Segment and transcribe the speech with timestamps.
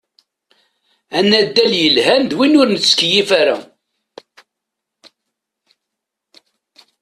[1.17, 3.57] Anaddal yelhan d win ur nettkeyyif ara.